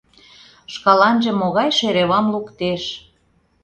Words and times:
Шкаланже 0.73 1.31
могай 1.41 1.69
шеревам 1.77 2.25
луктеш... 2.33 2.83